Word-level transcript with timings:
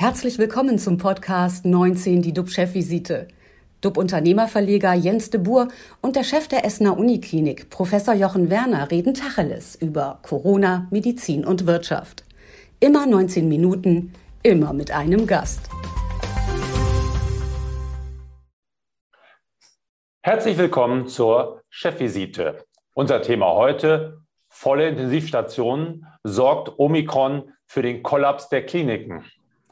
Herzlich 0.00 0.38
willkommen 0.38 0.78
zum 0.78 0.96
Podcast 0.96 1.64
19, 1.64 2.22
die 2.22 2.32
DUB-Chefvisite. 2.32 3.26
DUB-Unternehmerverleger 3.80 4.94
Jens 4.94 5.30
de 5.30 5.40
Boer 5.40 5.66
und 6.00 6.14
der 6.14 6.22
Chef 6.22 6.46
der 6.46 6.64
Essener 6.64 6.96
Uniklinik, 6.96 7.68
Professor 7.68 8.14
Jochen 8.14 8.48
Werner, 8.48 8.92
reden 8.92 9.12
Tacheles 9.12 9.74
über 9.74 10.20
Corona, 10.22 10.86
Medizin 10.92 11.44
und 11.44 11.66
Wirtschaft. 11.66 12.22
Immer 12.78 13.06
19 13.06 13.48
Minuten, 13.48 14.12
immer 14.44 14.72
mit 14.72 14.92
einem 14.92 15.26
Gast. 15.26 15.68
Herzlich 20.22 20.58
willkommen 20.58 21.08
zur 21.08 21.60
Chefvisite. 21.70 22.64
Unser 22.94 23.20
Thema 23.20 23.52
heute, 23.54 24.20
volle 24.48 24.90
Intensivstationen, 24.90 26.06
sorgt 26.22 26.78
Omikron 26.78 27.52
für 27.66 27.82
den 27.82 28.04
Kollaps 28.04 28.48
der 28.48 28.64
Kliniken. 28.64 29.24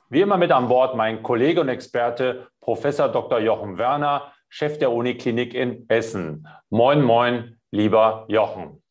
Wie 0.08 0.20
immer 0.20 0.36
mit 0.36 0.52
an 0.52 0.68
Bord 0.68 0.94
mein 0.94 1.24
Kollege 1.24 1.60
und 1.60 1.68
Experte 1.68 2.46
Professor 2.60 3.08
Dr. 3.08 3.40
Jochen 3.40 3.76
Werner, 3.76 4.32
Chef 4.48 4.78
der 4.78 4.92
Uniklinik 4.92 5.52
in 5.52 5.84
Essen. 5.88 6.46
Moin, 6.70 7.02
moin, 7.02 7.58
lieber 7.72 8.24
Jochen. 8.28 8.84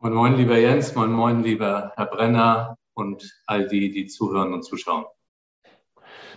Moin, 0.00 0.12
moin, 0.12 0.36
lieber 0.36 0.58
Jens, 0.58 0.96
moin, 0.96 1.12
moin, 1.12 1.44
lieber 1.44 1.92
Herr 1.94 2.06
Brenner 2.06 2.76
und 2.94 3.40
all 3.46 3.68
die, 3.68 3.92
die 3.92 4.06
zuhören 4.06 4.52
und 4.52 4.64
zuschauen. 4.64 5.04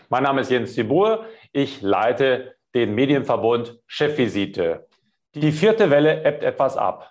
Mein 0.10 0.22
Name 0.22 0.42
ist 0.42 0.52
Jens 0.52 0.76
Dibur. 0.76 1.26
Ich 1.52 1.82
leite 1.82 2.58
den 2.76 2.94
Medienverbund 2.94 3.80
Chefvisite. 3.88 4.88
Die 5.34 5.52
vierte 5.52 5.90
Welle 5.90 6.24
ebbt 6.24 6.44
etwas 6.44 6.78
ab. 6.78 7.10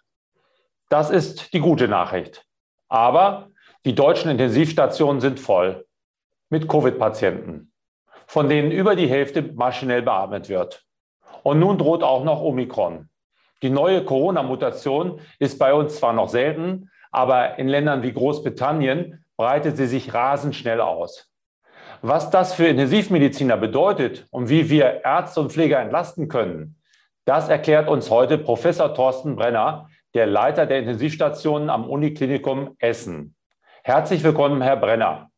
Das 0.89 1.11
ist 1.11 1.55
die 1.55 1.61
gute 1.61 1.89
Nachricht. 1.89 2.47
Aber 2.89 3.49
die 3.85 3.97
deutschen 3.97 4.31
Intensivstationen 4.31 5.21
sind 5.21 5.41
voll 5.41 5.85
mit 6.51 6.69
Covid-Patienten, 6.69 7.73
von 8.27 8.49
denen 8.49 8.71
über 8.71 8.97
die 8.97 9.09
Hälfte 9.09 9.43
maschinell 9.43 10.03
beatmet 10.03 10.49
wird. 10.49 10.85
Und 11.43 11.59
nun 11.59 11.79
droht 11.79 12.03
auch 12.03 12.25
noch 12.25 12.43
Omikron. 12.43 13.09
Die 13.63 13.71
neue 13.71 14.05
Corona-Mutation 14.05 15.21
ist 15.39 15.59
bei 15.59 15.73
uns 15.73 15.97
zwar 15.97 16.13
noch 16.13 16.29
selten, 16.29 16.91
aber 17.11 17.59
in 17.59 17.69
Ländern 17.69 18.03
wie 18.03 18.13
Großbritannien 18.13 19.25
breitet 19.37 19.77
sie 19.77 19.87
sich 19.87 20.13
rasend 20.13 20.55
schnell 20.55 20.81
aus. 20.81 21.29
Was 22.03 22.31
das 22.31 22.55
für 22.55 22.67
Intensivmediziner 22.67 23.57
bedeutet 23.57 24.27
und 24.31 24.49
wie 24.49 24.71
wir 24.71 25.05
Ärzte 25.05 25.41
und 25.41 25.53
Pfleger 25.53 25.81
entlasten 25.81 26.29
können, 26.29 26.81
das 27.27 27.49
erklärt 27.49 27.89
uns 27.89 28.11
heute 28.11 28.39
Professor 28.39 28.95
Thorsten 28.95 29.37
Brenner, 29.37 29.89
der 30.15 30.27
Leiter 30.27 30.67
der 30.67 30.79
Intensivstationen 30.79 31.71
am 31.71 31.89
Uniklinikum 31.89 32.75
Essen. 32.79 33.37
Herzlich 33.85 34.25
willkommen, 34.25 34.63
Herr 34.63 34.77
Brenner. 34.77 35.30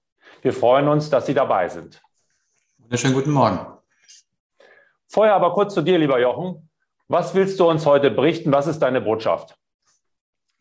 Wir 0.42 0.52
freuen 0.52 0.88
uns, 0.88 1.08
dass 1.08 1.26
Sie 1.26 1.34
dabei 1.34 1.68
sind. 1.68 2.02
Schönen 2.92 3.14
guten 3.14 3.30
Morgen. 3.30 3.60
Vorher 5.06 5.36
aber 5.36 5.54
kurz 5.54 5.72
zu 5.72 5.82
dir, 5.82 5.98
lieber 5.98 6.20
Jochen. 6.20 6.68
Was 7.06 7.36
willst 7.36 7.60
du 7.60 7.70
uns 7.70 7.86
heute 7.86 8.10
berichten? 8.10 8.50
Was 8.50 8.66
ist 8.66 8.80
deine 8.80 9.00
Botschaft? 9.00 9.56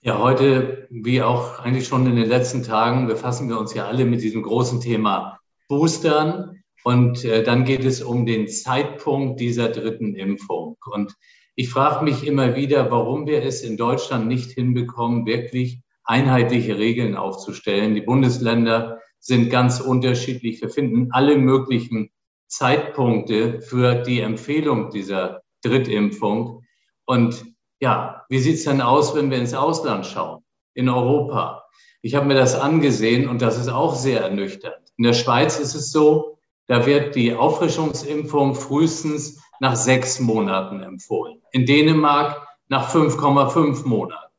Ja, 0.02 0.20
heute, 0.20 0.88
wie 0.92 1.24
auch 1.24 1.58
eigentlich 1.60 1.88
schon 1.88 2.06
in 2.06 2.16
den 2.16 2.30
letzten 2.30 2.62
Tagen, 2.62 3.08
befassen 3.08 3.50
wir 3.50 3.60
uns 3.60 3.74
ja 3.74 3.88
alle 3.88 4.06
mit 4.06 4.22
diesem 4.22 4.44
großen 4.44 4.82
Thema 4.82 5.40
Boostern. 5.68 6.62
Und 6.84 7.26
äh, 7.26 7.42
dann 7.42 7.66
geht 7.66 7.84
es 7.84 8.04
um 8.04 8.28
den 8.28 8.48
Zeitpunkt 8.48 9.40
dieser 9.40 9.70
dritten 9.70 10.14
Impfung. 10.14 10.78
Und 10.92 11.16
ich 11.56 11.70
frage 11.70 12.06
mich 12.06 12.28
immer 12.28 12.56
wieder, 12.56 12.92
warum 12.92 13.26
wir 13.26 13.44
es 13.44 13.64
in 13.64 13.78
Deutschland 13.78 14.28
nicht 14.28 14.52
hinbekommen, 14.52 15.26
wirklich 15.26 15.82
einheitliche 16.04 16.78
Regeln 16.78 17.16
aufzustellen. 17.16 17.96
Die 17.96 18.02
Bundesländer 18.02 19.01
sind 19.22 19.50
ganz 19.50 19.80
unterschiedlich. 19.80 20.62
Wir 20.62 20.70
finden 20.70 21.12
alle 21.12 21.38
möglichen 21.38 22.12
Zeitpunkte 22.48 23.62
für 23.62 23.96
die 23.96 24.20
Empfehlung 24.20 24.90
dieser 24.90 25.44
Drittimpfung. 25.64 26.66
Und 27.06 27.46
ja, 27.80 28.26
wie 28.30 28.40
sieht's 28.40 28.66
denn 28.66 28.82
aus, 28.82 29.16
wenn 29.16 29.32
wir 29.32 29.38
ins 29.38 29.54
Ausland 29.54 30.06
schauen, 30.06 30.44
in 30.74 30.90
Europa? 30.90 31.64
Ich 32.02 32.16
habe 32.16 32.26
mir 32.26 32.34
das 32.34 32.60
angesehen 32.60 33.30
und 33.30 33.42
das 33.42 33.58
ist 33.58 33.70
auch 33.70 33.96
sehr 33.96 34.22
ernüchternd. 34.22 34.92
In 34.98 35.04
der 35.04 35.14
Schweiz 35.14 35.60
ist 35.60 35.76
es 35.76 35.92
so, 35.92 36.40
da 36.68 36.86
wird 36.86 37.16
die 37.16 37.36
Auffrischungsimpfung 37.36 38.56
frühestens 38.56 39.42
nach 39.60 39.76
sechs 39.76 40.20
Monaten 40.20 40.82
empfohlen. 40.82 41.42
In 41.52 41.66
Dänemark 41.66 42.48
nach 42.70 42.90
5,5 42.90 43.86
Monaten. 43.86 44.34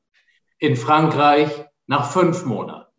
In 0.58 0.76
Frankreich 0.76 1.50
nach 1.86 2.10
fünf 2.10 2.44
Monaten. 2.44 2.90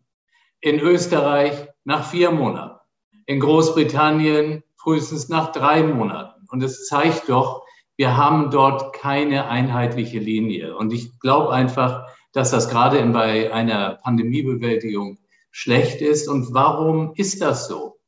In 0.60 0.80
Österreich 0.80 1.68
nach 1.84 2.10
vier 2.10 2.30
Monaten. 2.30 2.80
In 3.26 3.40
Großbritannien 3.40 4.62
frühestens 4.76 5.28
nach 5.28 5.52
drei 5.52 5.82
Monaten. 5.82 6.46
Und 6.50 6.62
es 6.62 6.86
zeigt 6.86 7.28
doch, 7.28 7.62
wir 7.96 8.16
haben 8.16 8.50
dort 8.50 8.92
keine 8.94 9.48
einheitliche 9.48 10.18
Linie. 10.18 10.76
Und 10.76 10.92
ich 10.92 11.18
glaube 11.20 11.52
einfach, 11.52 12.06
dass 12.32 12.50
das 12.50 12.68
gerade 12.68 13.02
bei 13.06 13.52
einer 13.52 14.00
Pandemiebewältigung 14.02 15.18
schlecht 15.52 16.00
ist. 16.00 16.28
Und 16.28 16.52
warum 16.52 17.12
ist 17.14 17.40
das 17.40 17.68
so? 17.68 17.98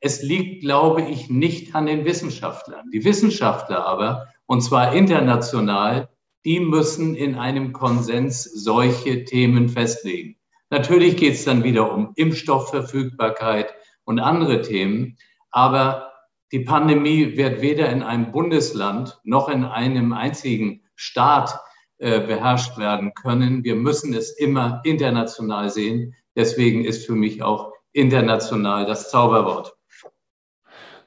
Es 0.00 0.22
liegt, 0.22 0.60
glaube 0.60 1.02
ich, 1.02 1.30
nicht 1.30 1.74
an 1.74 1.86
den 1.86 2.04
Wissenschaftlern. 2.04 2.90
Die 2.92 3.04
Wissenschaftler 3.04 3.86
aber, 3.86 4.28
und 4.46 4.60
zwar 4.60 4.92
international, 4.92 6.08
die 6.44 6.60
müssen 6.60 7.14
in 7.14 7.36
einem 7.36 7.72
Konsens 7.72 8.44
solche 8.44 9.24
Themen 9.24 9.68
festlegen. 9.68 10.35
Natürlich 10.70 11.16
geht 11.16 11.34
es 11.34 11.44
dann 11.44 11.62
wieder 11.62 11.92
um 11.92 12.12
Impfstoffverfügbarkeit 12.16 13.72
und 14.04 14.18
andere 14.18 14.62
Themen, 14.62 15.16
aber 15.50 16.12
die 16.52 16.60
Pandemie 16.60 17.36
wird 17.36 17.60
weder 17.60 17.88
in 17.88 18.02
einem 18.02 18.32
Bundesland 18.32 19.18
noch 19.24 19.48
in 19.48 19.64
einem 19.64 20.12
einzigen 20.12 20.82
Staat 20.94 21.58
äh, 21.98 22.20
beherrscht 22.20 22.78
werden 22.78 23.14
können. 23.14 23.64
Wir 23.64 23.74
müssen 23.74 24.14
es 24.14 24.30
immer 24.30 24.80
international 24.84 25.70
sehen. 25.70 26.14
Deswegen 26.36 26.84
ist 26.84 27.06
für 27.06 27.14
mich 27.14 27.42
auch 27.42 27.72
international 27.92 28.86
das 28.86 29.10
Zauberwort. 29.10 29.74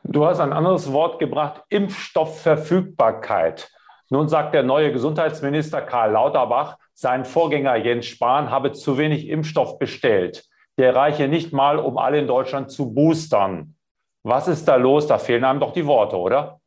Du 0.03 0.26
hast 0.26 0.40
ein 0.40 0.53
anderes 0.53 0.91
Wort 0.91 1.20
gebracht, 1.20 1.64
Impfstoffverfügbarkeit. 1.70 3.72
Nun 4.09 4.28
sagt 4.28 4.56
der 4.56 4.64
neue 4.64 4.91
Gesundheitsminister 4.91 5.81
Karl 5.81 6.14
Lauterbach, 6.14 6.78
sein 6.99 7.23
Vorgänger 7.23 7.77
Jens 7.77 8.07
Spahn 8.07 8.49
habe 8.49 8.73
zu 8.73 8.97
wenig 8.97 9.29
Impfstoff 9.29 9.79
bestellt. 9.79 10.49
Der 10.77 10.93
reiche 10.93 11.29
nicht 11.29 11.53
mal, 11.53 11.79
um 11.79 11.97
alle 11.97 12.19
in 12.19 12.27
Deutschland 12.27 12.71
zu 12.71 12.93
boostern. 12.93 13.75
Was 14.23 14.49
ist 14.49 14.65
da 14.65 14.75
los? 14.75 15.07
Da 15.07 15.17
fehlen 15.17 15.45
einem 15.45 15.61
doch 15.61 15.71
die 15.71 15.85
Worte, 15.85 16.17
oder? 16.17 16.59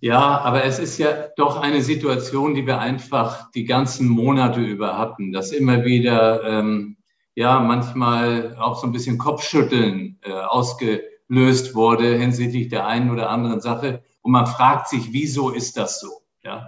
Ja, 0.00 0.40
aber 0.40 0.64
es 0.64 0.80
ist 0.80 0.98
ja 0.98 1.28
doch 1.36 1.62
eine 1.62 1.80
Situation, 1.80 2.56
die 2.56 2.66
wir 2.66 2.80
einfach 2.80 3.52
die 3.52 3.64
ganzen 3.64 4.08
Monate 4.08 4.58
über 4.58 4.98
hatten, 4.98 5.32
dass 5.32 5.52
immer 5.52 5.84
wieder, 5.84 6.42
ähm, 6.42 6.96
ja, 7.36 7.60
manchmal 7.60 8.56
auch 8.58 8.80
so 8.80 8.88
ein 8.88 8.92
bisschen 8.92 9.16
Kopfschütteln 9.16 10.18
äh, 10.24 10.32
ausgelöst 10.32 11.76
wurde 11.76 12.16
hinsichtlich 12.16 12.66
der 12.66 12.88
einen 12.88 13.10
oder 13.10 13.30
anderen 13.30 13.60
Sache. 13.60 14.02
Und 14.22 14.32
man 14.32 14.48
fragt 14.48 14.88
sich, 14.88 15.12
wieso 15.12 15.50
ist 15.50 15.76
das 15.76 16.00
so? 16.00 16.22
Ja, 16.42 16.66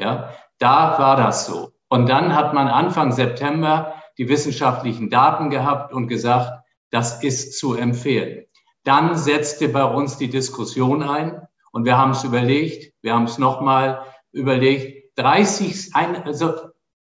Ja, 0.00 0.32
da 0.58 0.98
war 0.98 1.16
das 1.16 1.46
so. 1.46 1.72
Und 1.88 2.08
dann 2.08 2.34
hat 2.34 2.52
man 2.52 2.66
Anfang 2.66 3.12
September 3.12 3.94
die 4.18 4.28
wissenschaftlichen 4.28 5.08
Daten 5.08 5.50
gehabt 5.50 5.92
und 5.92 6.08
gesagt, 6.08 6.50
das 6.90 7.22
ist 7.22 7.58
zu 7.58 7.74
empfehlen. 7.74 8.46
Dann 8.82 9.16
setzte 9.16 9.68
bei 9.68 9.84
uns 9.84 10.16
die 10.16 10.30
Diskussion 10.30 11.02
ein 11.02 11.40
und 11.70 11.84
wir 11.84 11.96
haben 11.96 12.10
es 12.10 12.24
überlegt, 12.24 12.94
wir 13.02 13.14
haben 13.14 13.24
es 13.24 13.38
nochmal 13.38 14.02
überlegt, 14.32 15.16
30, 15.18 15.94
also 15.94 16.54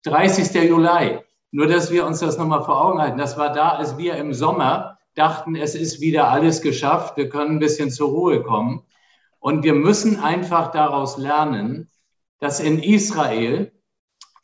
30. 0.04 0.70
Juli, 0.70 1.20
nur 1.56 1.68
dass 1.68 1.90
wir 1.90 2.06
uns 2.06 2.20
das 2.20 2.38
nochmal 2.38 2.66
vor 2.66 2.84
Augen 2.84 3.00
halten, 3.00 3.18
das 3.18 3.38
war 3.38 3.54
da, 3.54 3.70
als 3.70 3.98
wir 3.98 4.18
im 4.18 4.34
Sommer 4.34 5.00
dachten, 5.14 5.56
es 5.56 5.74
ist 5.74 6.02
wieder 6.02 6.28
alles 6.28 6.62
geschafft, 6.62 7.16
wir 7.16 7.30
können 7.30 7.52
ein 7.52 7.60
bisschen 7.60 7.90
zur 7.90 8.10
Ruhe 8.10 8.44
kommen. 8.44 8.84
Und 9.40 9.64
wir 9.64 9.74
müssen 9.74 10.20
einfach 10.20 10.72
daraus 10.72 11.18
lernen, 11.18 11.90
dass 12.42 12.60
in 12.60 12.80
Israel, 12.80 13.72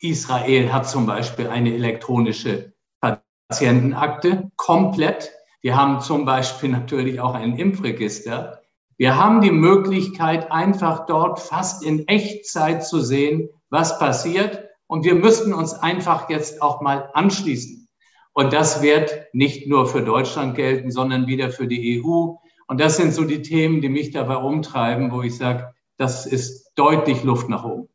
Israel 0.00 0.72
hat 0.72 0.88
zum 0.88 1.04
Beispiel 1.04 1.48
eine 1.48 1.74
elektronische 1.74 2.72
Patientenakte 3.02 4.50
komplett. 4.56 5.32
Wir 5.60 5.76
haben 5.76 6.00
zum 6.00 6.24
Beispiel 6.24 6.70
natürlich 6.70 7.20
auch 7.20 7.34
ein 7.34 7.58
Impfregister. 7.58 8.62
Wir 8.96 9.18
haben 9.18 9.42
die 9.42 9.52
Möglichkeit, 9.52 10.50
einfach 10.50 11.04
dort 11.04 11.40
fast 11.40 11.84
in 11.84 12.08
Echtzeit 12.08 12.86
zu 12.86 13.00
sehen, 13.00 13.50
was 13.68 13.98
passiert. 13.98 14.71
Und 14.92 15.06
wir 15.06 15.14
müssten 15.14 15.54
uns 15.54 15.72
einfach 15.72 16.28
jetzt 16.28 16.60
auch 16.60 16.82
mal 16.82 17.08
anschließen. 17.14 17.88
Und 18.34 18.52
das 18.52 18.82
wird 18.82 19.24
nicht 19.32 19.66
nur 19.66 19.86
für 19.86 20.02
Deutschland 20.02 20.54
gelten, 20.54 20.90
sondern 20.90 21.26
wieder 21.26 21.48
für 21.48 21.66
die 21.66 21.98
EU. 21.98 22.34
Und 22.66 22.78
das 22.78 22.98
sind 22.98 23.14
so 23.14 23.24
die 23.24 23.40
Themen, 23.40 23.80
die 23.80 23.88
mich 23.88 24.10
dabei 24.10 24.36
umtreiben, 24.36 25.10
wo 25.10 25.22
ich 25.22 25.34
sage, 25.34 25.72
das 25.96 26.26
ist 26.26 26.72
deutlich 26.74 27.24
Luft 27.24 27.48
nach 27.48 27.64
oben. 27.64 27.88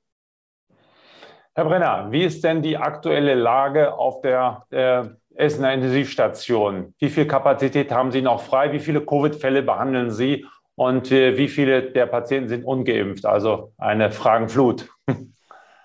Herr 1.53 1.65
Brenner, 1.65 2.07
wie 2.09 2.23
ist 2.23 2.43
denn 2.43 2.63
die 2.63 2.77
aktuelle 2.77 3.35
Lage 3.35 3.93
auf 3.93 4.21
der, 4.21 4.65
der 4.71 5.17
Essener 5.35 5.75
Intensivstation? 5.75 6.95
Wie 6.97 7.11
viel 7.11 7.27
Kapazität 7.27 7.91
haben 7.91 8.11
Sie 8.11 8.23
noch 8.23 8.41
frei? 8.41 8.71
Wie 8.71 8.79
viele 8.79 9.05
Covid-Fälle 9.05 9.61
behandeln 9.61 10.09
Sie? 10.09 10.47
Und 10.73 11.11
äh, 11.11 11.37
wie 11.37 11.47
viele 11.47 11.91
der 11.91 12.07
Patienten 12.07 12.49
sind 12.49 12.65
ungeimpft? 12.65 13.27
Also 13.27 13.73
eine 13.77 14.11
Fragenflut. 14.11 14.89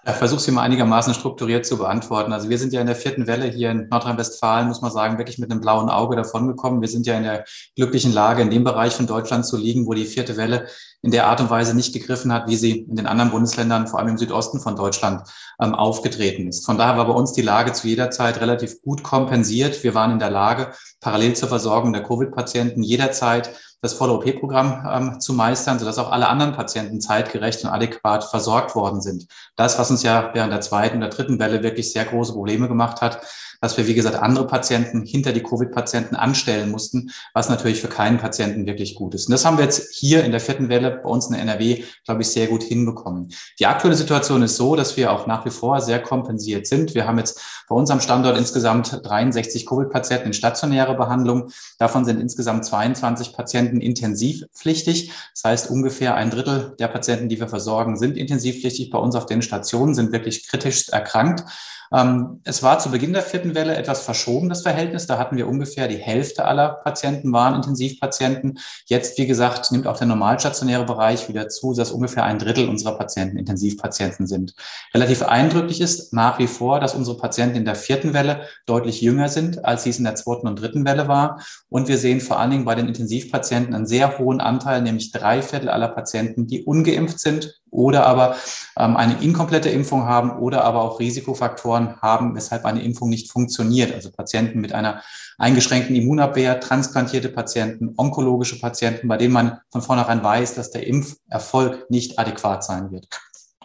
Ich 0.04 0.14
versuche 0.14 0.40
sie 0.40 0.50
mal 0.50 0.62
einigermaßen 0.62 1.14
strukturiert 1.14 1.64
zu 1.64 1.78
beantworten. 1.78 2.32
Also 2.32 2.49
wir 2.49 2.58
sind 2.58 2.72
ja 2.72 2.81
in 2.81 2.88
der 2.88 2.96
vierten 2.96 3.28
Welle 3.28 3.46
hier 3.46 3.70
in 3.70 3.88
Nordrhein-Westfalen, 3.88 4.66
muss 4.66 4.81
man 4.81 4.90
sagen, 4.90 5.16
wirklich 5.16 5.38
mit 5.38 5.49
einem 5.49 5.60
blauen 5.60 5.88
Auge 5.88 6.16
davongekommen. 6.16 6.81
Wir 6.81 6.88
sind 6.88 7.06
ja 7.06 7.16
in 7.16 7.22
der 7.22 7.44
glücklichen 7.76 8.12
Lage, 8.12 8.43
in 8.43 8.50
dem 8.50 8.64
Bereich 8.64 8.94
von 8.94 9.06
Deutschland 9.06 9.46
zu 9.46 9.56
liegen, 9.56 9.87
wo 9.87 9.94
die 9.94 10.04
vierte 10.04 10.37
Welle 10.37 10.66
in 11.02 11.10
der 11.10 11.26
Art 11.26 11.40
und 11.40 11.50
Weise 11.50 11.75
nicht 11.75 11.93
gegriffen 11.93 12.32
hat, 12.32 12.49
wie 12.49 12.56
sie 12.56 12.78
in 12.78 12.96
den 12.96 13.06
anderen 13.06 13.32
Bundesländern, 13.32 13.88
vor 13.88 13.99
allem 13.99 14.08
im 14.08 14.19
Südosten 14.19 14.60
von 14.60 14.76
Deutschland, 14.76 15.22
ähm, 15.60 15.75
aufgetreten 15.75 16.49
ist. 16.49 16.64
Von 16.64 16.78
daher 16.78 16.96
war 16.96 17.06
bei 17.06 17.12
uns 17.12 17.32
die 17.32 17.43
Lage 17.43 17.72
zu 17.72 17.88
jeder 17.88 18.10
Zeit 18.10 18.40
relativ 18.40 18.81
gut 18.82 19.02
kompensiert. 19.02 19.82
Wir 19.82 19.94
waren 19.94 20.12
in 20.12 20.19
der 20.20 20.31
Lage, 20.31 20.72
parallel 21.00 21.34
zur 21.34 21.49
Versorgung 21.49 21.93
der 21.93 22.04
Covid-Patienten 22.04 22.82
jederzeit 22.82 23.50
das 23.82 23.94
volle 23.94 24.12
OP-Programm 24.12 24.88
ähm, 24.88 25.20
zu 25.20 25.34
meistern, 25.34 25.81
sodass 25.81 25.99
auch 25.99 26.12
alle 26.12 26.28
anderen 26.28 26.52
Patienten 26.52 27.00
zeitgerecht 27.00 27.64
und 27.64 27.70
adäquat 27.70 28.22
versorgt 28.22 28.76
worden 28.76 29.00
sind. 29.00 29.26
Das, 29.56 29.76
was 29.76 29.90
uns 29.90 30.05
ja 30.05 30.31
während 30.34 30.52
der 30.52 30.60
zweiten 30.60 30.98
oder 30.98 31.08
dritten 31.08 31.40
Welle 31.40 31.64
wirklich 31.64 31.93
sehr 31.93 32.05
große 32.05 32.32
Probleme 32.32 32.69
gemacht 32.69 33.00
hat, 33.00 33.20
dass 33.62 33.76
wir, 33.76 33.86
wie 33.86 33.94
gesagt, 33.94 34.16
andere 34.16 34.46
Patienten 34.46 35.02
hinter 35.02 35.32
die 35.32 35.42
Covid-Patienten 35.42 36.16
anstellen 36.16 36.70
mussten, 36.70 37.10
was 37.32 37.48
natürlich 37.48 37.80
für 37.80 37.88
keinen 37.88 38.18
Patienten 38.18 38.66
wirklich 38.66 38.96
gut 38.96 39.14
ist. 39.14 39.28
Und 39.28 39.32
das 39.32 39.44
haben 39.44 39.56
wir 39.56 39.64
jetzt 39.64 39.94
hier 39.94 40.24
in 40.24 40.32
der 40.32 40.40
vierten 40.40 40.68
Welle 40.68 40.90
bei 40.90 41.08
uns 41.08 41.26
in 41.26 41.32
der 41.32 41.42
NRW, 41.42 41.84
glaube 42.04 42.22
ich, 42.22 42.28
sehr 42.28 42.48
gut 42.48 42.64
hinbekommen. 42.64 43.32
Die 43.60 43.66
aktuelle 43.66 43.94
Situation 43.94 44.42
ist 44.42 44.56
so, 44.56 44.74
dass 44.74 44.96
wir 44.96 45.12
auch 45.12 45.28
nach 45.28 45.46
wie 45.46 45.50
vor 45.50 45.80
sehr 45.80 46.02
kompensiert 46.02 46.66
sind. 46.66 46.94
Wir 46.96 47.06
haben 47.06 47.18
jetzt 47.18 47.40
bei 47.68 47.76
uns 47.76 47.88
am 47.90 48.00
Standort 48.00 48.36
insgesamt 48.36 49.00
63 49.04 49.64
Covid-Patienten 49.64 50.26
in 50.26 50.32
stationäre 50.32 50.96
Behandlung. 50.96 51.50
Davon 51.78 52.04
sind 52.04 52.20
insgesamt 52.20 52.64
22 52.64 53.32
Patienten 53.32 53.80
intensivpflichtig. 53.80 55.12
Das 55.34 55.44
heißt, 55.44 55.70
ungefähr 55.70 56.16
ein 56.16 56.30
Drittel 56.30 56.74
der 56.80 56.88
Patienten, 56.88 57.28
die 57.28 57.38
wir 57.38 57.48
versorgen, 57.48 57.96
sind 57.96 58.16
intensivpflichtig. 58.16 58.90
Bei 58.90 58.98
uns 58.98 59.14
auf 59.14 59.26
den 59.26 59.40
Stationen 59.40 59.94
sind 59.94 60.10
wirklich 60.10 60.48
kritisch 60.48 60.88
erkrankt. 60.88 61.44
Ähm, 61.92 62.40
es 62.44 62.62
war 62.62 62.78
zu 62.78 62.90
Beginn 62.90 63.12
der 63.12 63.22
vierten 63.22 63.54
Welle 63.54 63.76
etwas 63.76 64.02
verschoben, 64.02 64.48
das 64.48 64.62
Verhältnis. 64.62 65.06
Da 65.06 65.18
hatten 65.18 65.36
wir 65.36 65.48
ungefähr 65.48 65.88
die 65.88 65.96
Hälfte 65.96 66.44
aller 66.44 66.80
Patienten 66.84 67.32
waren 67.32 67.54
Intensivpatienten. 67.54 68.58
Jetzt, 68.86 69.18
wie 69.18 69.26
gesagt, 69.26 69.70
nimmt 69.72 69.86
auch 69.86 69.98
der 69.98 70.06
normalstationäre 70.06 70.84
Bereich 70.84 71.28
wieder 71.28 71.48
zu, 71.48 71.74
dass 71.74 71.92
ungefähr 71.92 72.24
ein 72.24 72.38
Drittel 72.38 72.68
unserer 72.68 72.96
Patienten 72.96 73.36
Intensivpatienten 73.36 74.26
sind. 74.26 74.54
Relativ 74.94 75.22
eindrücklich 75.22 75.80
ist 75.80 76.12
nach 76.12 76.38
wie 76.38 76.46
vor, 76.46 76.80
dass 76.80 76.94
unsere 76.94 77.16
Patienten 77.16 77.56
in 77.56 77.64
der 77.64 77.74
vierten 77.74 78.14
Welle 78.14 78.42
deutlich 78.66 79.00
jünger 79.00 79.28
sind, 79.28 79.64
als 79.64 79.84
sie 79.84 79.90
es 79.90 79.98
in 79.98 80.04
der 80.04 80.14
zweiten 80.14 80.46
und 80.46 80.60
dritten 80.60 80.84
Welle 80.84 81.08
war. 81.08 81.42
Und 81.68 81.88
wir 81.88 81.98
sehen 81.98 82.20
vor 82.20 82.38
allen 82.38 82.50
Dingen 82.50 82.64
bei 82.64 82.74
den 82.74 82.88
Intensivpatienten 82.88 83.74
einen 83.74 83.86
sehr 83.86 84.18
hohen 84.18 84.40
Anteil, 84.40 84.82
nämlich 84.82 85.12
drei 85.12 85.42
Viertel 85.42 85.68
aller 85.68 85.88
Patienten, 85.88 86.46
die 86.46 86.64
ungeimpft 86.64 87.20
sind 87.20 87.61
oder 87.72 88.06
aber 88.06 88.36
ähm, 88.78 88.96
eine 88.96 89.20
inkomplette 89.22 89.70
Impfung 89.70 90.04
haben 90.04 90.38
oder 90.38 90.62
aber 90.62 90.82
auch 90.82 91.00
Risikofaktoren 91.00 92.00
haben, 92.00 92.36
weshalb 92.36 92.64
eine 92.64 92.82
Impfung 92.82 93.08
nicht 93.08 93.32
funktioniert. 93.32 93.92
Also 93.92 94.12
Patienten 94.12 94.60
mit 94.60 94.72
einer 94.72 95.02
eingeschränkten 95.38 95.96
Immunabwehr, 95.96 96.60
transplantierte 96.60 97.30
Patienten, 97.30 97.94
onkologische 97.96 98.60
Patienten, 98.60 99.08
bei 99.08 99.16
denen 99.16 99.32
man 99.32 99.58
von 99.70 99.82
vornherein 99.82 100.22
weiß, 100.22 100.54
dass 100.54 100.70
der 100.70 100.86
Impferfolg 100.86 101.90
nicht 101.90 102.19
adäquat 102.19 102.62
sein 102.62 102.92
wird. 102.92 103.08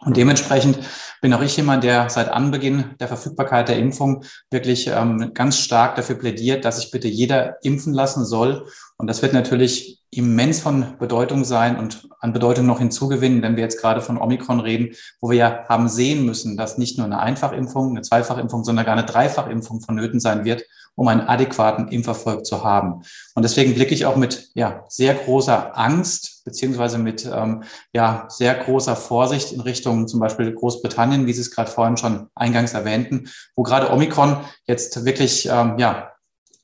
Und 0.01 0.15
dementsprechend 0.15 0.79
bin 1.21 1.33
auch 1.33 1.41
ich 1.41 1.57
jemand, 1.57 1.83
der 1.83 2.09
seit 2.09 2.29
Anbeginn 2.29 2.95
der 2.99 3.07
Verfügbarkeit 3.07 3.67
der 3.67 3.79
Impfung 3.79 4.23
wirklich 4.51 4.87
ähm, 4.87 5.31
ganz 5.33 5.57
stark 5.57 5.95
dafür 5.95 6.15
plädiert, 6.15 6.65
dass 6.65 6.79
sich 6.79 6.91
bitte 6.91 7.07
jeder 7.07 7.57
impfen 7.63 7.93
lassen 7.93 8.25
soll. 8.25 8.67
Und 8.97 9.07
das 9.07 9.21
wird 9.21 9.33
natürlich 9.33 9.96
immens 10.17 10.59
von 10.59 10.97
Bedeutung 10.99 11.43
sein 11.45 11.77
und 11.77 12.09
an 12.19 12.33
Bedeutung 12.33 12.65
noch 12.65 12.79
hinzugewinnen, 12.79 13.41
wenn 13.41 13.55
wir 13.55 13.63
jetzt 13.63 13.79
gerade 13.79 14.01
von 14.01 14.17
Omikron 14.17 14.59
reden, 14.59 14.95
wo 15.21 15.29
wir 15.29 15.37
ja 15.37 15.65
haben 15.69 15.87
sehen 15.87 16.25
müssen, 16.25 16.57
dass 16.57 16.77
nicht 16.77 16.97
nur 16.97 17.05
eine 17.05 17.19
Einfachimpfung, 17.19 17.91
eine 17.91 18.01
Zweifachimpfung, 18.01 18.63
sondern 18.63 18.85
gar 18.85 18.97
eine 18.97 19.05
Dreifachimpfung 19.05 19.81
vonnöten 19.81 20.19
sein 20.19 20.45
wird, 20.45 20.63
um 20.95 21.07
einen 21.07 21.21
adäquaten 21.21 21.89
Impferfolg 21.89 22.45
zu 22.45 22.63
haben. 22.63 23.03
Und 23.35 23.43
deswegen 23.43 23.75
blicke 23.75 23.93
ich 23.93 24.07
auch 24.07 24.15
mit 24.15 24.49
ja, 24.55 24.83
sehr 24.87 25.13
großer 25.13 25.77
Angst 25.77 26.43
beziehungsweise 26.43 26.97
mit 26.97 27.29
ähm, 27.31 27.63
ja, 27.93 28.25
sehr 28.29 28.55
großer 28.55 28.95
Vorsicht 28.95 29.51
in 29.51 29.61
Richtung 29.61 30.07
zum 30.07 30.19
Beispiel 30.19 30.53
Großbritannien, 30.53 31.27
wie 31.27 31.33
Sie 31.33 31.41
es 31.41 31.51
gerade 31.51 31.69
vorhin 31.69 31.97
schon 31.97 32.27
eingangs 32.33 32.73
erwähnten, 32.73 33.29
wo 33.55 33.63
gerade 33.63 33.91
Omikron 33.91 34.37
jetzt 34.65 35.05
wirklich 35.05 35.47
ähm, 35.51 35.77
ja, 35.77 36.13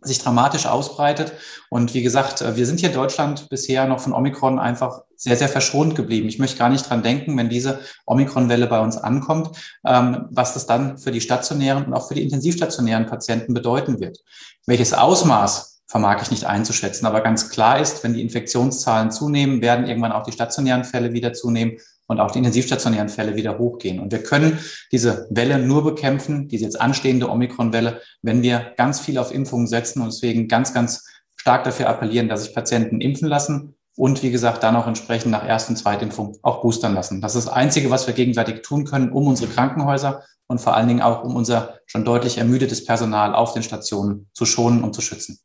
sich 0.03 0.19
dramatisch 0.19 0.65
ausbreitet. 0.65 1.33
Und 1.69 1.93
wie 1.93 2.03
gesagt, 2.03 2.41
äh, 2.41 2.55
wir 2.55 2.65
sind 2.65 2.79
hier 2.79 2.89
in 2.89 2.95
Deutschland 2.95 3.49
bisher 3.49 3.87
noch 3.87 3.99
von 3.99 4.13
Omikron 4.13 4.59
einfach 4.59 5.01
sehr, 5.15 5.37
sehr 5.37 5.49
verschont 5.49 5.95
geblieben. 5.95 6.27
Ich 6.27 6.39
möchte 6.39 6.57
gar 6.57 6.69
nicht 6.69 6.89
dran 6.89 7.03
denken, 7.03 7.37
wenn 7.37 7.49
diese 7.49 7.79
Omikron-Welle 8.05 8.67
bei 8.67 8.79
uns 8.79 8.97
ankommt, 8.97 9.51
ähm, 9.85 10.25
was 10.29 10.53
das 10.53 10.65
dann 10.65 10.97
für 10.97 11.11
die 11.11 11.21
stationären 11.21 11.85
und 11.85 11.93
auch 11.93 12.07
für 12.07 12.15
die 12.15 12.23
intensivstationären 12.23 13.05
Patienten 13.05 13.53
bedeuten 13.53 13.99
wird. 13.99 14.19
Welches 14.65 14.93
Ausmaß 14.93 15.73
vermag 15.93 16.23
ich 16.23 16.31
nicht 16.31 16.45
einzuschätzen. 16.45 17.05
Aber 17.05 17.21
ganz 17.21 17.49
klar 17.49 17.79
ist, 17.79 18.03
wenn 18.03 18.15
die 18.15 18.21
Infektionszahlen 18.21 19.11
zunehmen, 19.11 19.61
werden 19.61 19.85
irgendwann 19.85 20.11
auch 20.11 20.23
die 20.23 20.31
stationären 20.31 20.85
Fälle 20.85 21.13
wieder 21.13 21.33
zunehmen 21.33 21.77
und 22.13 22.19
auch 22.19 22.31
die 22.31 22.37
intensivstationären 22.37 23.09
Fälle 23.09 23.35
wieder 23.35 23.57
hochgehen. 23.57 23.99
Und 23.99 24.11
wir 24.11 24.21
können 24.21 24.59
diese 24.91 25.27
Welle 25.31 25.57
nur 25.57 25.83
bekämpfen, 25.83 26.47
diese 26.47 26.63
jetzt 26.63 26.79
anstehende 26.79 27.29
Omikron-Welle, 27.29 28.01
wenn 28.21 28.43
wir 28.43 28.73
ganz 28.77 28.99
viel 28.99 29.17
auf 29.17 29.33
Impfungen 29.33 29.67
setzen 29.67 30.01
und 30.01 30.13
deswegen 30.13 30.47
ganz, 30.47 30.73
ganz 30.73 31.05
stark 31.35 31.63
dafür 31.63 31.89
appellieren, 31.89 32.29
dass 32.29 32.43
sich 32.43 32.53
Patienten 32.53 33.01
impfen 33.01 33.27
lassen 33.27 33.75
und 33.95 34.21
wie 34.21 34.31
gesagt 34.31 34.61
dann 34.63 34.75
auch 34.75 34.85
entsprechend 34.85 35.31
nach 35.31 35.47
Erst- 35.47 35.69
und 35.69 35.75
Zweitimpfung 35.75 36.37
auch 36.43 36.61
boostern 36.61 36.93
lassen. 36.93 37.19
Das 37.19 37.35
ist 37.35 37.47
das 37.47 37.53
Einzige, 37.53 37.89
was 37.89 38.05
wir 38.05 38.13
gegenseitig 38.13 38.61
tun 38.61 38.85
können, 38.85 39.11
um 39.11 39.27
unsere 39.27 39.51
Krankenhäuser 39.51 40.23
und 40.47 40.61
vor 40.61 40.75
allen 40.75 40.87
Dingen 40.87 41.01
auch 41.01 41.23
um 41.23 41.35
unser 41.35 41.79
schon 41.87 42.05
deutlich 42.05 42.37
ermüdetes 42.37 42.85
Personal 42.85 43.33
auf 43.33 43.53
den 43.53 43.63
Stationen 43.63 44.29
zu 44.33 44.45
schonen 44.45 44.83
und 44.83 44.93
zu 44.93 45.01
schützen. 45.01 45.39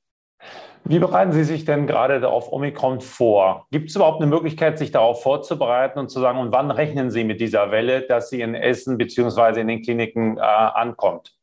Wie 0.89 0.99
bereiten 0.99 1.33
Sie 1.33 1.45
sich 1.45 1.67
denn 1.67 1.87
gerade 1.87 2.27
auf 2.27 2.51
Omikron 2.51 3.03
vor? 3.03 3.67
Gibt 3.71 3.91
es 3.91 3.97
überhaupt 3.97 4.23
eine 4.23 4.31
Möglichkeit, 4.31 4.79
sich 4.79 4.91
darauf 4.91 5.23
vorzubereiten 5.23 5.99
und 5.99 6.11
zu 6.11 6.19
sagen, 6.19 6.39
und 6.39 6.51
wann 6.51 6.71
rechnen 6.71 7.11
Sie 7.11 7.25
mit 7.25 7.43
dieser 7.43 7.71
Welle, 7.71 8.07
dass 8.07 8.31
sie 8.31 8.41
in 8.41 8.55
Essen 8.55 8.97
bzw. 8.97 9.61
in 9.61 9.69
den 9.69 9.83
Kliniken 9.83 10.39
äh, 10.39 10.41
ankommt? 10.41 11.38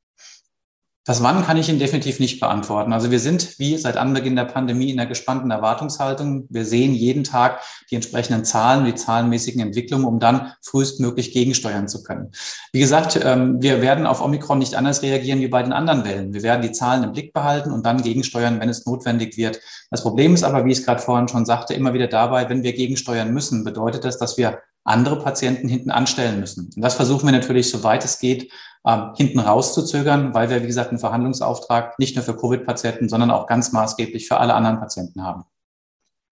Das 1.07 1.21
Wann 1.21 1.45
kann 1.45 1.57
ich 1.57 1.69
Ihnen 1.69 1.77
definitiv 1.77 2.19
nicht 2.19 2.39
beantworten. 2.39 2.91
Also 2.91 3.12
wir 3.12 3.19
sind 3.19 3.59
wie 3.59 3.77
seit 3.77 3.95
Anbeginn 3.95 4.35
der 4.35 4.45
Pandemie 4.45 4.89
in 4.89 5.00
einer 5.00 5.07
gespannten 5.07 5.51
Erwartungshaltung. 5.51 6.47
Wir 6.50 6.65
sehen 6.65 6.95
jeden 6.95 7.24
Tag 7.24 7.62
die 7.91 7.95
entsprechenden 7.95 8.43
Zahlen, 8.43 8.85
die 8.85 8.95
zahlenmäßigen 8.95 9.62
Entwicklungen, 9.62 10.05
um 10.05 10.19
dann 10.19 10.53
frühestmöglich 10.63 11.31
gegensteuern 11.31 11.88
zu 11.88 12.01
können. 12.01 12.31
Wie 12.74 12.79
gesagt, 12.79 13.19
ähm, 13.24 13.62
wir 13.62 13.83
werden 13.83 14.07
auf 14.07 14.19
Omikron 14.19 14.57
nicht 14.57 14.74
anders 14.74 15.03
reagieren 15.03 15.41
wie 15.41 15.47
bei 15.47 15.62
den 15.62 15.74
anderen 15.74 16.05
Wellen. 16.05 16.33
Wir 16.33 16.41
werden 16.41 16.63
die 16.63 16.71
Zahlen 16.71 17.03
im 17.03 17.12
Blick 17.12 17.33
behalten 17.33 17.71
und 17.71 17.85
dann 17.85 18.01
gegensteuern, 18.01 18.59
wenn 18.59 18.69
es 18.69 18.88
notwendig 18.88 19.38
wird. 19.38 19.59
Das 19.91 20.01
Problem 20.01 20.33
ist 20.33 20.43
aber, 20.43 20.65
wie 20.65 20.71
ich 20.71 20.79
es 20.79 20.85
gerade 20.85 21.03
vorhin 21.03 21.27
schon 21.27 21.45
sagte, 21.45 21.75
immer 21.75 21.93
wieder 21.93 22.07
dabei, 22.07 22.50
wenn 22.50 22.63
wir 22.63 22.74
gegensteuern 22.74 23.31
müssen, 23.31 23.63
bedeutet 23.63 24.05
das, 24.05 24.17
dass 24.17 24.38
wir 24.38 24.57
andere 24.85 25.19
Patienten 25.19 25.67
hinten 25.67 25.91
anstellen 25.91 26.39
müssen. 26.39 26.69
Und 26.75 26.81
das 26.81 26.95
versuchen 26.95 27.25
wir 27.27 27.33
natürlich, 27.33 27.69
soweit 27.69 28.05
es 28.05 28.19
geht, 28.19 28.51
ähm, 28.87 29.11
hinten 29.17 29.39
rauszuzögern, 29.39 30.33
weil 30.33 30.49
wir, 30.49 30.61
wie 30.61 30.67
gesagt, 30.67 30.91
einen 30.91 30.99
Verhandlungsauftrag 30.99 31.97
nicht 31.99 32.15
nur 32.15 32.23
für 32.23 32.37
Covid-Patienten, 32.37 33.09
sondern 33.09 33.31
auch 33.31 33.47
ganz 33.47 33.73
maßgeblich 33.73 34.27
für 34.27 34.37
alle 34.37 34.53
anderen 34.53 34.79
Patienten 34.79 35.23
haben. 35.23 35.43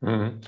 Mhm. 0.02 0.42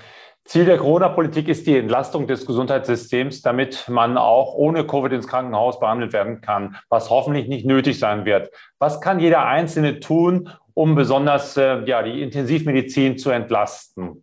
Ziel 0.44 0.64
der 0.64 0.78
Corona-Politik 0.78 1.48
ist 1.48 1.66
die 1.66 1.76
Entlastung 1.76 2.28
des 2.28 2.46
Gesundheitssystems, 2.46 3.42
damit 3.42 3.88
man 3.88 4.16
auch 4.16 4.54
ohne 4.54 4.86
Covid 4.86 5.12
ins 5.12 5.26
Krankenhaus 5.26 5.80
behandelt 5.80 6.12
werden 6.12 6.40
kann, 6.40 6.76
was 6.88 7.10
hoffentlich 7.10 7.48
nicht 7.48 7.66
nötig 7.66 7.98
sein 7.98 8.24
wird. 8.24 8.50
Was 8.78 9.00
kann 9.00 9.18
jeder 9.18 9.44
Einzelne 9.44 9.98
tun, 9.98 10.48
um 10.74 10.94
besonders 10.94 11.56
äh, 11.56 11.82
ja, 11.86 12.04
die 12.04 12.22
Intensivmedizin 12.22 13.18
zu 13.18 13.30
entlasten? 13.30 14.22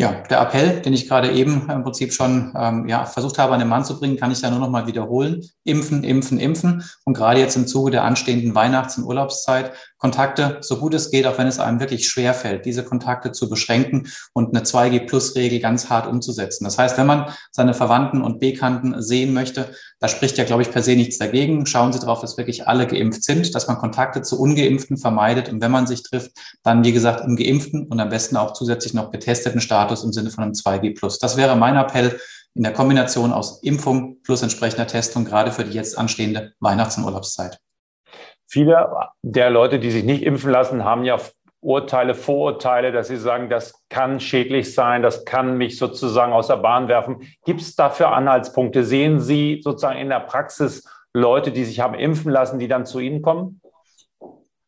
Ja, 0.00 0.12
der 0.30 0.40
Appell, 0.40 0.80
den 0.80 0.94
ich 0.94 1.06
gerade 1.06 1.30
eben 1.30 1.68
im 1.70 1.82
Prinzip 1.82 2.14
schon 2.14 2.54
ähm, 2.56 2.88
ja, 2.88 3.04
versucht 3.04 3.36
habe, 3.36 3.52
an 3.52 3.58
den 3.58 3.68
Mann 3.68 3.84
zu 3.84 3.98
bringen, 3.98 4.16
kann 4.16 4.30
ich 4.30 4.40
da 4.40 4.48
nur 4.48 4.58
noch 4.58 4.70
mal 4.70 4.86
wiederholen. 4.86 5.42
Impfen, 5.64 6.04
impfen, 6.04 6.40
impfen. 6.40 6.82
Und 7.04 7.12
gerade 7.12 7.38
jetzt 7.38 7.54
im 7.56 7.66
Zuge 7.66 7.90
der 7.90 8.04
anstehenden 8.04 8.54
Weihnachts- 8.54 8.96
und 8.96 9.04
Urlaubszeit 9.04 9.72
Kontakte, 10.00 10.58
so 10.62 10.78
gut 10.78 10.94
es 10.94 11.10
geht, 11.10 11.26
auch 11.26 11.38
wenn 11.38 11.46
es 11.46 11.60
einem 11.60 11.78
wirklich 11.78 12.08
schwer 12.08 12.32
fällt, 12.32 12.64
diese 12.64 12.84
Kontakte 12.84 13.32
zu 13.32 13.50
beschränken 13.50 14.08
und 14.32 14.54
eine 14.54 14.64
2G-Plus-Regel 14.64 15.60
ganz 15.60 15.90
hart 15.90 16.06
umzusetzen. 16.06 16.64
Das 16.64 16.78
heißt, 16.78 16.96
wenn 16.96 17.06
man 17.06 17.32
seine 17.52 17.74
Verwandten 17.74 18.22
und 18.22 18.40
Bekannten 18.40 19.00
sehen 19.02 19.34
möchte, 19.34 19.74
da 19.98 20.08
spricht 20.08 20.38
ja, 20.38 20.44
glaube 20.44 20.62
ich, 20.62 20.70
per 20.70 20.82
se 20.82 20.96
nichts 20.96 21.18
dagegen. 21.18 21.66
Schauen 21.66 21.92
Sie 21.92 21.98
darauf, 21.98 22.22
dass 22.22 22.38
wirklich 22.38 22.66
alle 22.66 22.86
geimpft 22.86 23.22
sind, 23.22 23.54
dass 23.54 23.68
man 23.68 23.76
Kontakte 23.76 24.22
zu 24.22 24.40
Ungeimpften 24.40 24.96
vermeidet 24.96 25.50
und 25.50 25.60
wenn 25.60 25.70
man 25.70 25.86
sich 25.86 26.02
trifft, 26.02 26.32
dann, 26.62 26.82
wie 26.82 26.92
gesagt, 26.92 27.22
im 27.26 27.36
Geimpften 27.36 27.86
und 27.86 28.00
am 28.00 28.08
besten 28.08 28.38
auch 28.38 28.54
zusätzlich 28.54 28.94
noch 28.94 29.10
getesteten 29.10 29.60
Status 29.60 30.02
im 30.02 30.14
Sinne 30.14 30.30
von 30.30 30.44
einem 30.44 30.54
2G-Plus. 30.54 31.18
Das 31.18 31.36
wäre 31.36 31.56
mein 31.56 31.76
Appell 31.76 32.18
in 32.54 32.62
der 32.62 32.72
Kombination 32.72 33.32
aus 33.32 33.62
Impfung 33.62 34.22
plus 34.22 34.42
entsprechender 34.42 34.86
Testung, 34.86 35.26
gerade 35.26 35.52
für 35.52 35.64
die 35.64 35.72
jetzt 35.72 35.96
anstehende 35.96 36.54
Weihnachts- 36.58 36.96
und 36.96 37.04
Urlaubszeit. 37.04 37.60
Viele 38.50 38.90
der 39.22 39.48
Leute, 39.48 39.78
die 39.78 39.92
sich 39.92 40.02
nicht 40.02 40.24
impfen 40.24 40.50
lassen, 40.50 40.84
haben 40.84 41.04
ja 41.04 41.18
Urteile, 41.60 42.14
Vorurteile, 42.14 42.90
dass 42.90 43.06
sie 43.06 43.16
sagen, 43.16 43.48
das 43.48 43.86
kann 43.88 44.18
schädlich 44.18 44.74
sein, 44.74 45.02
das 45.02 45.24
kann 45.24 45.56
mich 45.56 45.78
sozusagen 45.78 46.32
aus 46.32 46.48
der 46.48 46.56
Bahn 46.56 46.88
werfen. 46.88 47.28
Gibt 47.44 47.60
es 47.60 47.76
dafür 47.76 48.10
Anhaltspunkte? 48.10 48.82
Sehen 48.82 49.20
Sie 49.20 49.60
sozusagen 49.62 50.00
in 50.00 50.08
der 50.08 50.20
Praxis 50.20 50.84
Leute, 51.14 51.52
die 51.52 51.64
sich 51.64 51.78
haben 51.78 51.94
impfen 51.94 52.32
lassen, 52.32 52.58
die 52.58 52.66
dann 52.66 52.86
zu 52.86 52.98
Ihnen 52.98 53.22
kommen? 53.22 53.60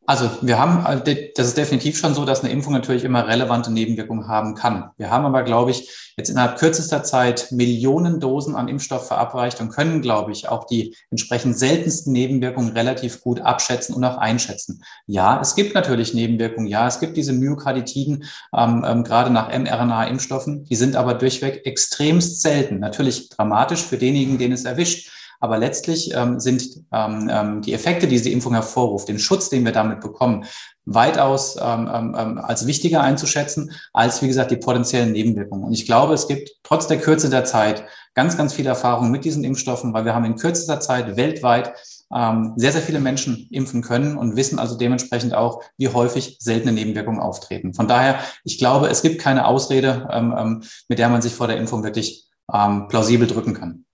Also 0.04 0.28
wir 0.42 0.58
haben, 0.58 0.84
äh, 1.06 1.30
das 1.34 1.46
ist 1.46 1.56
definitiv 1.56 1.96
schon 1.96 2.14
so, 2.14 2.24
dass 2.24 2.42
eine 2.42 2.52
Impfung 2.52 2.72
natürlich 2.72 3.04
immer 3.04 3.28
relevante 3.28 3.72
Nebenwirkungen 3.72 4.26
haben 4.26 4.54
kann. 4.56 4.90
Wir 4.96 5.10
haben 5.10 5.24
aber, 5.24 5.44
glaube 5.44 5.70
ich, 5.70 6.12
jetzt 6.16 6.28
innerhalb 6.28 6.58
kürzester 6.58 7.04
Zeit 7.04 7.52
Millionen 7.52 8.18
Dosen 8.18 8.56
an 8.56 8.66
Impfstoff 8.66 9.06
verabreicht 9.06 9.60
und 9.60 9.70
können, 9.70 10.02
glaube 10.02 10.32
ich, 10.32 10.48
auch 10.48 10.66
die 10.66 10.96
entsprechend 11.10 11.56
seltensten 11.56 12.12
Nebenwirkungen 12.12 12.72
relativ 12.72 13.20
gut 13.20 13.40
abschätzen 13.40 13.94
und 13.94 14.04
auch 14.04 14.18
einschätzen. 14.18 14.82
Ja, 15.06 15.40
es 15.40 15.54
gibt 15.54 15.74
natürlich 15.74 16.14
Nebenwirkungen. 16.14 16.66
Ja, 16.66 16.88
es 16.88 16.98
gibt 16.98 17.16
diese 17.16 17.32
Myokarditiden, 17.32 18.24
ähm, 18.56 18.84
ähm, 18.86 19.04
gerade 19.04 19.30
nach 19.30 19.50
mRNA-Impfstoffen. 19.56 20.64
Die 20.64 20.76
sind 20.76 20.96
aber 20.96 21.14
durchweg 21.14 21.64
extremst 21.64 22.42
selten. 22.42 22.80
Natürlich 22.80 23.28
dramatisch 23.28 23.82
für 23.82 23.98
denjenigen, 23.98 24.38
den 24.38 24.50
es 24.50 24.64
erwischt. 24.64 25.10
Aber 25.42 25.58
letztlich 25.58 26.14
ähm, 26.14 26.38
sind 26.38 26.62
ähm, 26.92 27.28
ähm, 27.28 27.62
die 27.62 27.72
Effekte, 27.72 28.06
die 28.06 28.14
diese 28.14 28.30
Impfung 28.30 28.54
hervorruft, 28.54 29.08
den 29.08 29.18
Schutz, 29.18 29.50
den 29.50 29.64
wir 29.64 29.72
damit 29.72 30.00
bekommen, 30.00 30.44
weitaus 30.84 31.56
ähm, 31.60 31.90
ähm, 31.92 32.16
ähm, 32.16 32.38
als 32.38 32.68
wichtiger 32.68 33.00
einzuschätzen, 33.00 33.72
als, 33.92 34.22
wie 34.22 34.28
gesagt, 34.28 34.52
die 34.52 34.56
potenziellen 34.56 35.10
Nebenwirkungen. 35.10 35.64
Und 35.64 35.72
ich 35.72 35.84
glaube, 35.84 36.14
es 36.14 36.28
gibt 36.28 36.50
trotz 36.62 36.86
der 36.86 37.00
Kürze 37.00 37.28
der 37.28 37.44
Zeit 37.44 37.82
ganz, 38.14 38.36
ganz 38.36 38.52
viel 38.52 38.66
Erfahrung 38.66 39.10
mit 39.10 39.24
diesen 39.24 39.42
Impfstoffen, 39.42 39.92
weil 39.92 40.04
wir 40.04 40.14
haben 40.14 40.24
in 40.24 40.36
kürzester 40.36 40.78
Zeit 40.78 41.16
weltweit 41.16 41.74
ähm, 42.14 42.52
sehr, 42.54 42.70
sehr 42.70 42.82
viele 42.82 43.00
Menschen 43.00 43.48
impfen 43.50 43.82
können 43.82 44.16
und 44.16 44.36
wissen 44.36 44.60
also 44.60 44.78
dementsprechend 44.78 45.34
auch, 45.34 45.64
wie 45.76 45.88
häufig 45.88 46.36
seltene 46.38 46.72
Nebenwirkungen 46.72 47.20
auftreten. 47.20 47.74
Von 47.74 47.88
daher, 47.88 48.20
ich 48.44 48.58
glaube, 48.58 48.86
es 48.86 49.02
gibt 49.02 49.20
keine 49.20 49.44
Ausrede, 49.46 50.08
ähm, 50.12 50.32
ähm, 50.38 50.62
mit 50.86 51.00
der 51.00 51.08
man 51.08 51.20
sich 51.20 51.34
vor 51.34 51.48
der 51.48 51.56
Impfung 51.56 51.82
wirklich 51.82 52.28
ähm, 52.54 52.86
plausibel 52.86 53.26
drücken 53.26 53.54
kann. 53.54 53.86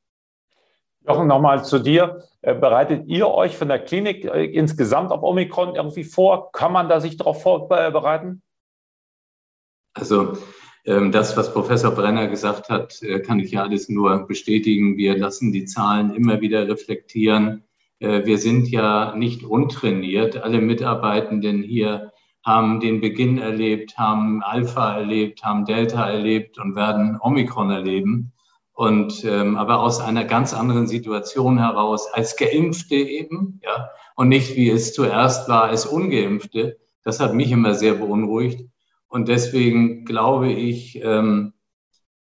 Jochen, 1.09 1.27
nochmal 1.27 1.65
zu 1.65 1.79
dir. 1.79 2.23
Äh, 2.43 2.55
bereitet 2.55 3.07
ihr 3.07 3.29
euch 3.29 3.57
von 3.57 3.69
der 3.69 3.79
Klinik 3.79 4.27
äh, 4.27 4.45
insgesamt 4.45 5.11
auf 5.11 5.23
Omikron 5.23 5.75
irgendwie 5.75 6.05
vor? 6.05 6.53
Kann 6.53 6.71
man 6.73 6.89
da 6.89 7.01
sich 7.01 7.17
darauf 7.17 7.43
vorbereiten? 7.43 8.43
Also 9.95 10.35
ähm, 10.85 11.11
das, 11.11 11.35
was 11.37 11.53
Professor 11.53 11.93
Brenner 11.93 12.29
gesagt 12.29 12.69
hat, 12.69 13.03
äh, 13.03 13.21
kann 13.21 13.41
ich 13.41 13.53
ja 13.53 13.63
alles 13.63 13.89
nur 13.89 14.27
bestätigen. 14.27 14.99
Wir 14.99 15.17
lassen 15.17 15.51
die 15.51 15.65
Zahlen 15.65 16.15
immer 16.15 16.43
wieder 16.43 16.69
reflektieren. 16.69 17.65
Wir 18.01 18.39
sind 18.39 18.69
ja 18.69 19.17
nicht 19.17 19.43
untrainiert. 19.43 20.37
Alle 20.37 20.61
Mitarbeitenden 20.61 21.65
hier 21.65 22.13
haben 22.45 22.79
den 22.79 23.01
Beginn 23.01 23.39
erlebt, 23.39 23.99
haben 23.99 24.41
Alpha 24.41 24.97
erlebt, 24.97 25.43
haben 25.43 25.65
Delta 25.65 26.09
erlebt 26.09 26.59
und 26.61 26.77
werden 26.77 27.19
Omikron 27.21 27.73
erleben 27.73 28.33
und 28.79 29.25
ähm, 29.25 29.57
aber 29.57 29.81
aus 29.81 29.99
einer 29.99 30.25
ganz 30.25 30.55
anderen 30.55 30.87
Situation 30.87 31.59
heraus 31.59 32.07
als 32.13 32.37
Geimpfte 32.37 32.95
eben, 32.95 33.61
ja, 33.65 33.91
und 34.15 34.29
nicht 34.29 34.55
wie 34.55 34.71
es 34.71 34.95
zuerst 34.95 35.49
war 35.49 35.65
als 35.65 35.85
Ungeimpfte. 35.85 36.79
Das 37.03 37.19
hat 37.19 37.35
mich 37.35 37.51
immer 37.51 37.75
sehr 37.75 37.95
beunruhigt 37.95 38.69
und 39.09 39.27
deswegen 39.27 40.05
glaube 40.05 40.53
ich, 40.53 41.03
ähm, 41.03 41.55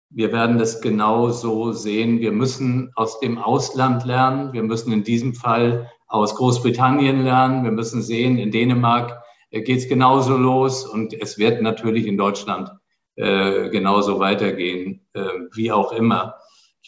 wir 0.09 0.31
werden 0.31 0.57
das 0.57 0.81
genau 0.81 1.29
so 1.29 1.73
sehen. 1.73 2.21
Wir 2.21 2.31
müssen 2.31 2.91
aus 2.95 3.19
dem 3.19 3.37
Ausland 3.37 4.03
lernen. 4.03 4.51
Wir 4.51 4.63
müssen 4.63 4.91
in 4.91 5.03
diesem 5.03 5.35
Fall 5.35 5.91
aus 6.07 6.33
Großbritannien 6.33 7.23
lernen. 7.23 7.65
Wir 7.65 7.71
müssen 7.71 8.01
sehen, 8.01 8.39
in 8.39 8.49
Dänemark 8.49 9.21
äh, 9.51 9.61
geht 9.61 9.77
es 9.77 9.87
genauso 9.87 10.35
los 10.35 10.87
und 10.87 11.13
es 11.13 11.37
wird 11.37 11.61
natürlich 11.61 12.07
in 12.07 12.17
Deutschland 12.17 12.71
äh, 13.15 13.69
genauso 13.69 14.19
weitergehen, 14.19 15.05
äh, 15.13 15.21
wie 15.53 15.71
auch 15.71 15.91
immer. 15.91 16.33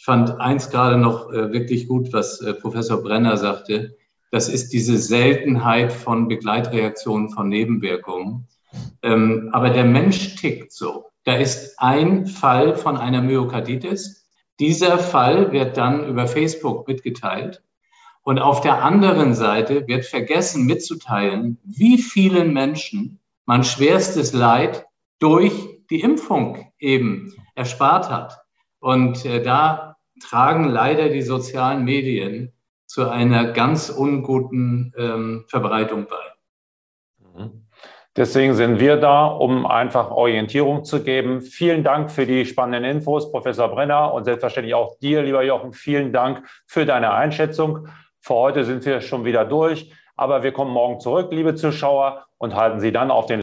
Ich 0.00 0.06
fand 0.06 0.40
eins 0.40 0.70
gerade 0.70 0.96
noch 0.96 1.30
äh, 1.30 1.52
wirklich 1.52 1.86
gut, 1.86 2.10
was 2.14 2.40
äh, 2.40 2.54
Professor 2.54 3.02
Brenner 3.02 3.36
sagte. 3.36 3.98
Das 4.30 4.48
ist 4.48 4.72
diese 4.72 4.96
Seltenheit 4.96 5.92
von 5.92 6.26
Begleitreaktionen, 6.26 7.28
von 7.28 7.50
Nebenwirkungen. 7.50 8.48
Ähm, 9.02 9.50
aber 9.52 9.68
der 9.68 9.84
Mensch 9.84 10.36
tickt 10.36 10.72
so. 10.72 11.10
Da 11.24 11.34
ist 11.34 11.78
ein 11.78 12.24
Fall 12.26 12.76
von 12.76 12.96
einer 12.96 13.20
Myokarditis. 13.20 14.26
Dieser 14.58 14.98
Fall 14.98 15.52
wird 15.52 15.76
dann 15.76 16.08
über 16.08 16.26
Facebook 16.26 16.88
mitgeteilt. 16.88 17.62
Und 18.22 18.38
auf 18.38 18.62
der 18.62 18.82
anderen 18.82 19.34
Seite 19.34 19.86
wird 19.86 20.06
vergessen 20.06 20.64
mitzuteilen, 20.64 21.58
wie 21.62 21.98
vielen 21.98 22.54
Menschen 22.54 23.20
man 23.44 23.64
schwerstes 23.64 24.32
Leid 24.32 24.86
durch 25.18 25.52
die 25.90 26.00
Impfung 26.00 26.72
eben 26.78 27.34
erspart 27.54 28.08
hat. 28.08 28.38
Und 28.78 29.26
äh, 29.26 29.42
da 29.42 29.89
tragen 30.20 30.64
leider 30.64 31.08
die 31.08 31.22
sozialen 31.22 31.84
Medien 31.84 32.52
zu 32.86 33.08
einer 33.08 33.52
ganz 33.52 33.88
unguten 33.88 34.92
ähm, 34.96 35.44
Verbreitung 35.48 36.06
bei. 36.06 37.40
Mhm. 37.40 37.66
Deswegen 38.16 38.54
sind 38.54 38.80
wir 38.80 38.96
da, 38.96 39.26
um 39.26 39.64
einfach 39.66 40.10
Orientierung 40.10 40.82
zu 40.82 41.04
geben. 41.04 41.40
Vielen 41.40 41.84
Dank 41.84 42.10
für 42.10 42.26
die 42.26 42.44
spannenden 42.44 42.96
Infos, 42.96 43.30
Professor 43.30 43.68
Brenner, 43.68 44.12
und 44.12 44.24
selbstverständlich 44.24 44.74
auch 44.74 44.98
dir, 44.98 45.22
lieber 45.22 45.44
Jochen. 45.44 45.72
Vielen 45.72 46.12
Dank 46.12 46.42
für 46.66 46.84
deine 46.84 47.12
Einschätzung. 47.12 47.86
Für 48.20 48.34
heute 48.34 48.64
sind 48.64 48.84
wir 48.84 49.00
schon 49.00 49.24
wieder 49.24 49.44
durch, 49.44 49.94
aber 50.16 50.42
wir 50.42 50.50
kommen 50.50 50.72
morgen 50.72 50.98
zurück, 50.98 51.28
liebe 51.30 51.54
Zuschauer, 51.54 52.26
und 52.36 52.56
halten 52.56 52.80
Sie 52.80 52.90
dann 52.90 53.12
auf 53.12 53.26
den 53.26 53.38